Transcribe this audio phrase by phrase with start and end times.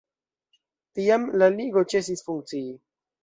[0.99, 2.65] Tiam la ligo ĉesis funkcii.